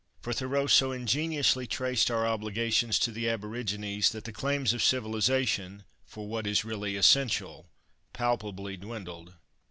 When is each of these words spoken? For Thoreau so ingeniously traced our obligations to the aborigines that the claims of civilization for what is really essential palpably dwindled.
For 0.19 0.33
Thoreau 0.33 0.65
so 0.65 0.91
ingeniously 0.91 1.67
traced 1.67 2.09
our 2.09 2.25
obligations 2.25 2.97
to 2.97 3.11
the 3.11 3.29
aborigines 3.29 4.09
that 4.13 4.23
the 4.23 4.31
claims 4.31 4.73
of 4.73 4.81
civilization 4.81 5.83
for 6.07 6.27
what 6.27 6.47
is 6.47 6.65
really 6.65 6.95
essential 6.95 7.69
palpably 8.11 8.77
dwindled. 8.77 9.35